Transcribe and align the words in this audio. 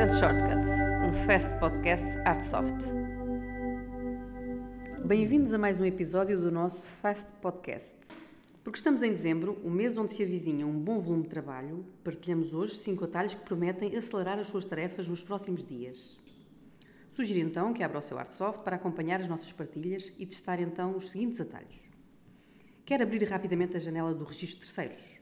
and 0.00 0.08
Shortcuts, 0.08 0.70
um 1.06 1.12
fast 1.12 1.54
podcast 1.56 2.18
Artsoft. 2.24 2.74
Bem-vindos 5.04 5.52
a 5.52 5.58
mais 5.58 5.78
um 5.78 5.84
episódio 5.84 6.40
do 6.40 6.50
nosso 6.50 6.86
Fast 6.86 7.30
Podcast. 7.34 7.98
Porque 8.64 8.78
estamos 8.78 9.02
em 9.02 9.10
dezembro, 9.10 9.60
o 9.62 9.68
mês 9.68 9.98
onde 9.98 10.14
se 10.14 10.22
avizinha 10.22 10.66
um 10.66 10.72
bom 10.72 10.98
volume 10.98 11.24
de 11.24 11.28
trabalho, 11.28 11.84
partilhamos 12.02 12.54
hoje 12.54 12.76
cinco 12.76 13.04
atalhos 13.04 13.34
que 13.34 13.42
prometem 13.42 13.94
acelerar 13.94 14.38
as 14.38 14.46
suas 14.46 14.64
tarefas 14.64 15.06
nos 15.06 15.22
próximos 15.22 15.66
dias. 15.66 16.18
Sugiro 17.10 17.40
então 17.40 17.74
que 17.74 17.82
abra 17.82 17.98
o 17.98 18.02
seu 18.02 18.18
Artsoft 18.18 18.62
para 18.62 18.76
acompanhar 18.76 19.20
as 19.20 19.28
nossas 19.28 19.52
partilhas 19.52 20.10
e 20.18 20.24
testar 20.24 20.62
então 20.62 20.96
os 20.96 21.10
seguintes 21.10 21.42
atalhos. 21.42 21.78
Quer 22.86 23.02
abrir 23.02 23.22
rapidamente 23.24 23.76
a 23.76 23.78
janela 23.78 24.14
do 24.14 24.24
registro 24.24 24.60
de 24.60 24.66
terceiros? 24.66 25.20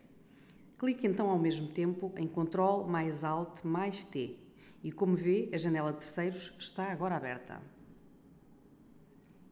Clique 0.79 1.05
então 1.05 1.29
ao 1.29 1.39
mesmo 1.39 1.67
tempo 1.67 2.13
em 2.17 2.29
Ctrl 2.29 2.85
mais 2.87 3.25
Alt 3.25 3.65
mais 3.65 4.05
T 4.05 4.47
e, 4.83 4.93
como 4.93 5.17
vê, 5.17 5.51
a 5.53 5.59
janela 5.59 5.93
de 5.93 5.99
terceiros 5.99 6.55
está 6.59 6.91
agora 6.93 7.17
aberta. 7.17 7.61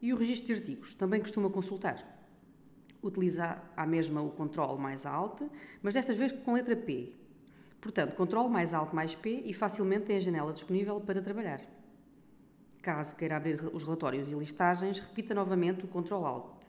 E 0.01 0.13
o 0.13 0.15
registro 0.15 0.47
de 0.47 0.53
artigos 0.53 0.93
também 0.93 1.19
costuma 1.19 1.49
consultar. 1.49 1.97
Utiliza 3.01 3.61
a 3.75 3.85
mesma 3.85 4.21
o 4.21 4.31
Ctrl 4.31 4.77
mais 4.77 5.05
Alt, 5.05 5.41
mas 5.81 5.93
desta 5.93 6.13
vez 6.13 6.31
com 6.31 6.53
letra 6.53 6.75
P. 6.75 7.13
Portanto, 7.79 8.15
Ctrl 8.15 8.47
mais 8.47 8.73
Alt 8.73 8.93
mais 8.93 9.15
P 9.15 9.43
e 9.45 9.53
facilmente 9.53 10.05
tem 10.05 10.17
a 10.17 10.19
janela 10.19 10.53
disponível 10.53 10.99
para 11.01 11.21
trabalhar. 11.21 11.61
Caso 12.81 13.15
queira 13.15 13.37
abrir 13.37 13.59
os 13.73 13.83
relatórios 13.83 14.29
e 14.29 14.35
listagens, 14.35 14.99
repita 14.99 15.33
novamente 15.33 15.85
o 15.85 15.87
Ctrl 15.87 16.25
Alt 16.25 16.67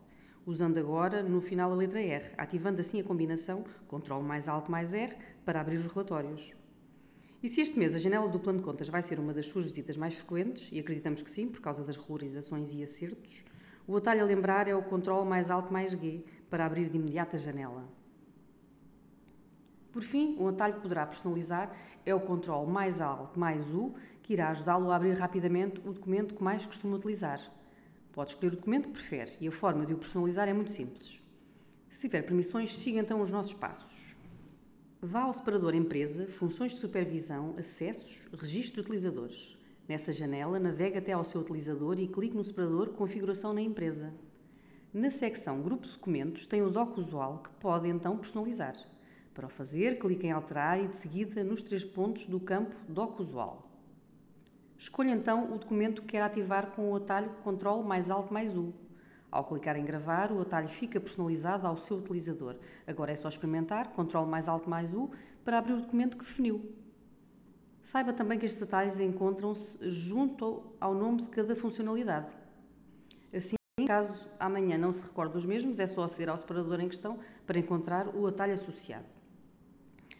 usando 0.48 0.78
agora 0.78 1.22
no 1.22 1.42
final 1.42 1.70
a 1.70 1.74
letra 1.74 2.00
R, 2.00 2.32
ativando 2.38 2.80
assim 2.80 3.00
a 3.02 3.04
combinação 3.04 3.66
Ctrl 3.86 4.22
mais 4.22 4.48
Alt 4.48 4.70
mais 4.70 4.94
R 4.94 5.14
para 5.44 5.60
abrir 5.60 5.76
os 5.76 5.86
relatórios. 5.86 6.54
E 7.42 7.48
se 7.48 7.60
este 7.60 7.78
mês 7.78 7.94
a 7.94 7.98
janela 7.98 8.28
do 8.28 8.40
plano 8.40 8.58
de 8.58 8.64
contas 8.64 8.88
vai 8.88 9.00
ser 9.00 9.20
uma 9.20 9.32
das 9.32 9.46
suas 9.46 9.64
visitas 9.64 9.96
mais 9.96 10.14
frequentes, 10.14 10.68
e 10.72 10.80
acreditamos 10.80 11.22
que 11.22 11.30
sim, 11.30 11.48
por 11.48 11.60
causa 11.60 11.84
das 11.84 11.96
regularizações 11.96 12.74
e 12.74 12.82
acertos, 12.82 13.44
o 13.86 13.96
atalho 13.96 14.22
a 14.22 14.26
lembrar 14.26 14.66
é 14.68 14.74
o 14.74 14.82
Ctrl 14.82 15.24
mais 15.24 15.50
Alt 15.50 15.70
mais 15.70 15.92
G 15.92 16.24
para 16.50 16.66
abrir 16.66 16.88
de 16.88 16.96
imediato 16.96 17.36
a 17.36 17.38
janela. 17.38 17.84
Por 19.92 20.02
fim, 20.02 20.36
um 20.38 20.48
atalho 20.48 20.74
que 20.74 20.82
poderá 20.82 21.06
personalizar 21.06 21.74
é 22.04 22.14
o 22.14 22.20
Ctrl 22.20 22.66
mais 22.66 23.00
Alt 23.00 23.36
mais 23.36 23.72
U, 23.72 23.94
que 24.22 24.32
irá 24.32 24.50
ajudá-lo 24.50 24.90
a 24.90 24.96
abrir 24.96 25.14
rapidamente 25.14 25.80
o 25.80 25.92
documento 25.92 26.34
que 26.34 26.42
mais 26.42 26.66
costuma 26.66 26.96
utilizar, 26.96 27.40
Pode 28.18 28.32
escolher 28.32 28.52
o 28.52 28.56
documento 28.56 28.88
que 28.88 28.94
prefere 28.94 29.30
e 29.40 29.46
a 29.46 29.52
forma 29.52 29.86
de 29.86 29.94
o 29.94 29.96
personalizar 29.96 30.48
é 30.48 30.52
muito 30.52 30.72
simples. 30.72 31.20
Se 31.88 32.08
tiver 32.08 32.22
permissões, 32.22 32.76
siga 32.76 32.98
então 32.98 33.20
os 33.20 33.30
nossos 33.30 33.54
passos. 33.54 34.07
Vá 35.00 35.20
ao 35.20 35.32
separador 35.32 35.76
Empresa, 35.76 36.26
Funções 36.26 36.72
de 36.72 36.78
Supervisão, 36.78 37.54
Acessos, 37.56 38.18
Registro 38.36 38.74
de 38.74 38.80
Utilizadores. 38.80 39.56
Nessa 39.86 40.12
janela, 40.12 40.58
navegue 40.58 40.98
até 40.98 41.12
ao 41.12 41.24
seu 41.24 41.40
utilizador 41.40 42.00
e 42.00 42.08
clique 42.08 42.36
no 42.36 42.42
separador 42.42 42.88
Configuração 42.88 43.52
na 43.52 43.62
empresa. 43.62 44.12
Na 44.92 45.08
secção 45.08 45.62
Grupo 45.62 45.86
de 45.86 45.92
Documentos 45.92 46.48
tem 46.48 46.62
o 46.62 46.70
doc 46.70 46.98
usual 46.98 47.44
que 47.44 47.50
pode 47.60 47.88
então 47.88 48.16
personalizar. 48.16 48.74
Para 49.32 49.46
o 49.46 49.48
fazer, 49.48 50.00
clique 50.00 50.26
em 50.26 50.32
Alterar 50.32 50.82
e 50.82 50.88
de 50.88 50.96
seguida 50.96 51.44
nos 51.44 51.62
três 51.62 51.84
pontos 51.84 52.26
do 52.26 52.40
campo 52.40 52.74
Doc 52.88 53.20
Usual. 53.20 53.70
Escolha 54.76 55.12
então 55.12 55.52
o 55.54 55.58
documento 55.58 56.02
que 56.02 56.08
quer 56.08 56.22
ativar 56.22 56.72
com 56.72 56.90
o 56.90 56.96
atalho 56.96 57.30
Ctrl 57.44 57.84
mais 57.84 58.10
Alt 58.10 58.32
mais 58.32 58.56
U. 58.56 58.74
Ao 59.30 59.44
clicar 59.44 59.76
em 59.76 59.84
gravar, 59.84 60.32
o 60.32 60.40
atalho 60.40 60.68
fica 60.68 60.98
personalizado 60.98 61.66
ao 61.66 61.76
seu 61.76 61.98
utilizador. 61.98 62.56
Agora 62.86 63.12
é 63.12 63.16
só 63.16 63.28
experimentar 63.28 63.92
Ctrl 63.92 64.24
mais 64.24 64.48
Alt 64.48 64.66
mais 64.66 64.94
U 64.94 65.10
para 65.44 65.58
abrir 65.58 65.74
o 65.74 65.80
documento 65.80 66.16
que 66.16 66.24
definiu. 66.24 66.74
Saiba 67.80 68.12
também 68.12 68.38
que 68.38 68.46
estes 68.46 68.62
atalhos 68.62 68.98
encontram-se 68.98 69.78
junto 69.90 70.62
ao 70.80 70.94
nome 70.94 71.22
de 71.22 71.28
cada 71.28 71.54
funcionalidade. 71.54 72.28
Assim, 73.32 73.56
caso 73.86 74.28
amanhã 74.40 74.78
não 74.78 74.92
se 74.92 75.02
recorde 75.02 75.34
dos 75.34 75.44
mesmos, 75.44 75.78
é 75.78 75.86
só 75.86 76.04
aceder 76.04 76.28
ao 76.28 76.36
separador 76.36 76.80
em 76.80 76.88
questão 76.88 77.18
para 77.46 77.58
encontrar 77.58 78.08
o 78.14 78.26
atalho 78.26 78.54
associado. 78.54 79.06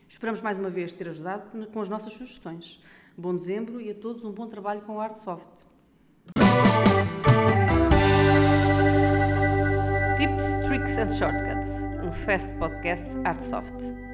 Esperamos 0.06 0.40
mais 0.40 0.56
uma 0.56 0.70
vez 0.70 0.92
ter 0.92 1.08
ajudado 1.08 1.66
com 1.66 1.80
as 1.80 1.88
nossas 1.88 2.12
sugestões. 2.12 2.82
Bom 3.16 3.34
dezembro 3.34 3.80
e 3.80 3.90
a 3.90 3.94
todos 3.94 4.24
um 4.24 4.32
bom 4.32 4.46
trabalho 4.46 4.80
com 4.82 4.96
o 4.96 5.00
Artsoft. 5.00 5.67
Tips, 10.18 10.56
Tricks 10.66 10.98
and 10.98 11.08
Shortcuts, 11.08 11.84
um 12.02 12.10
fast 12.10 12.56
podcast 12.58 13.14
Artsoft. 13.22 14.07